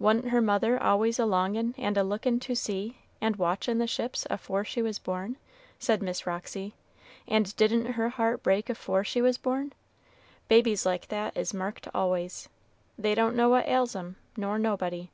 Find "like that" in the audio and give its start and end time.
10.84-11.36